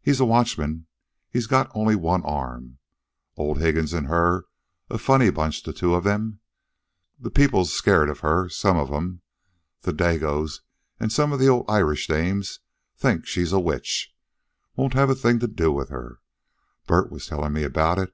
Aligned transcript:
He's 0.00 0.18
a 0.18 0.24
watchman. 0.24 0.86
He's 1.30 1.46
got 1.46 1.70
only 1.72 1.94
one 1.94 2.24
arm. 2.24 2.78
Old 3.36 3.60
Higgins 3.60 3.94
an' 3.94 4.06
her 4.06 4.46
a 4.90 4.98
funny 4.98 5.30
bunch, 5.30 5.62
the 5.62 5.72
two 5.72 5.94
of 5.94 6.02
them. 6.02 6.40
The 7.20 7.30
people's 7.30 7.72
scared 7.72 8.10
of 8.10 8.18
her 8.26 8.48
some 8.48 8.76
of 8.76 8.90
'em. 8.90 9.22
The 9.82 9.92
Dagoes 9.92 10.62
an' 10.98 11.10
some 11.10 11.32
of 11.32 11.38
the 11.38 11.46
old 11.46 11.66
Irish 11.70 12.08
dames 12.08 12.58
thinks 12.96 13.28
she's 13.28 13.52
a 13.52 13.60
witch. 13.60 14.12
Won't 14.74 14.94
have 14.94 15.10
a 15.10 15.14
thing 15.14 15.38
to 15.38 15.46
do 15.46 15.70
with 15.70 15.90
her. 15.90 16.18
Bert 16.88 17.12
was 17.12 17.28
tellin' 17.28 17.52
me 17.52 17.62
about 17.62 18.00
it. 18.00 18.12